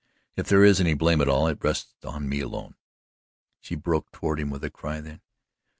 If 0.35 0.47
there 0.47 0.63
is 0.65 0.79
any 0.81 0.95
blame 0.95 1.21
at 1.21 1.29
all, 1.29 1.45
it 1.45 1.63
rests 1.63 2.03
on 2.03 2.27
me 2.27 2.39
alone." 2.39 2.73
She 3.59 3.75
broke 3.75 4.09
toward 4.11 4.39
him 4.39 4.49
with 4.49 4.63
a 4.63 4.71
cry 4.71 4.99
then. 4.99 5.21